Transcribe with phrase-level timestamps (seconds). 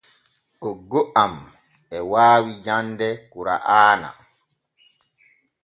[0.69, 1.35] Oggo am
[1.97, 4.09] e waawi jande kura’aana.